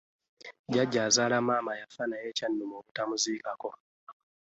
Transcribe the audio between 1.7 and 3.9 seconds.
yafa naye kyannuma obutamuziikako!